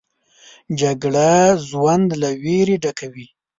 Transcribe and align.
جګړه 0.79 1.31
ژوند 1.69 2.09
له 2.21 2.29
ویرې 2.43 2.75
ډکوي 2.83 3.27